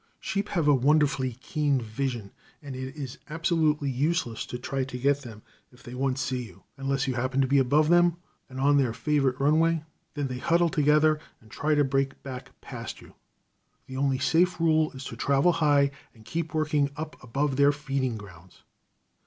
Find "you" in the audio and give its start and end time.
6.43-6.63, 7.07-7.13, 12.99-13.13